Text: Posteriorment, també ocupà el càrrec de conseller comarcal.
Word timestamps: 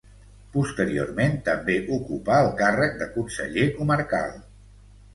Posteriorment, 0.53 1.35
també 1.51 1.77
ocupà 1.99 2.41
el 2.49 2.51
càrrec 2.65 2.99
de 3.05 3.11
conseller 3.21 3.71
comarcal. 3.81 4.39